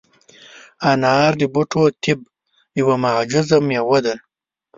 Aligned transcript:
انار 0.89 1.31
د 1.41 1.43
بوټو 1.53 1.83
طب 2.03 2.19
یوه 2.79 2.95
معجزه 3.03 3.57
مېوه 3.67 3.99
ده. 4.05 4.15